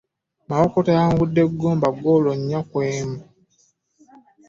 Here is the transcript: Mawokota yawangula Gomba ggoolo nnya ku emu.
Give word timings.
Mawokota 0.47 0.89
yawangula 0.97 1.41
Gomba 1.59 1.87
ggoolo 1.95 2.31
nnya 2.39 2.59
ku 2.69 2.77
emu. 2.95 3.19